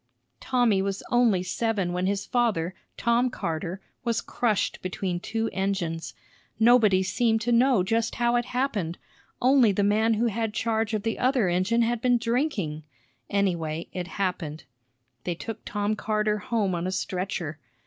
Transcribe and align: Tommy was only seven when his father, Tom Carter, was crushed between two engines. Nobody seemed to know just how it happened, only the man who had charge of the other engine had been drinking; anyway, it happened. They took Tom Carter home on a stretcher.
Tommy 0.39 0.81
was 0.81 1.03
only 1.11 1.43
seven 1.43 1.93
when 1.93 2.07
his 2.07 2.25
father, 2.25 2.73
Tom 2.97 3.29
Carter, 3.29 3.79
was 4.03 4.19
crushed 4.19 4.81
between 4.81 5.19
two 5.19 5.47
engines. 5.53 6.15
Nobody 6.59 7.03
seemed 7.03 7.39
to 7.41 7.51
know 7.51 7.83
just 7.83 8.15
how 8.15 8.35
it 8.35 8.45
happened, 8.45 8.97
only 9.43 9.71
the 9.71 9.83
man 9.83 10.15
who 10.15 10.25
had 10.25 10.55
charge 10.55 10.95
of 10.95 11.03
the 11.03 11.19
other 11.19 11.49
engine 11.49 11.83
had 11.83 12.01
been 12.01 12.17
drinking; 12.17 12.81
anyway, 13.29 13.89
it 13.93 14.07
happened. 14.17 14.63
They 15.23 15.35
took 15.35 15.63
Tom 15.65 15.95
Carter 15.95 16.39
home 16.39 16.73
on 16.73 16.87
a 16.87 16.91
stretcher. 16.91 17.59